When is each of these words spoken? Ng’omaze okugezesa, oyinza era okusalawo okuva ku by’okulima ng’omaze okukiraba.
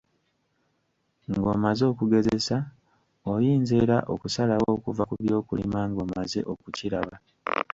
Ng’omaze 1.33 1.83
okugezesa, 1.91 2.57
oyinza 3.33 3.73
era 3.83 3.97
okusalawo 4.13 4.65
okuva 4.77 5.03
ku 5.09 5.13
by’okulima 5.21 5.79
ng’omaze 5.89 6.39
okukiraba. 6.51 7.15